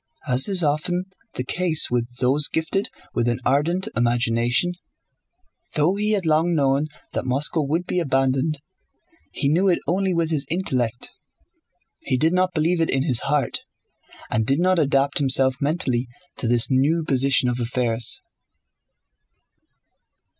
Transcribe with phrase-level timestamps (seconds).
[0.27, 1.05] As is often
[1.35, 4.73] the case with those gifted with an ardent imagination,
[5.75, 8.59] though he had long known that Moscow would be abandoned
[9.31, 11.11] he knew it only with his intellect,
[11.99, 13.59] he did not believe it in his heart
[14.31, 16.07] and did not adapt himself mentally
[16.37, 18.21] to this new position of affairs.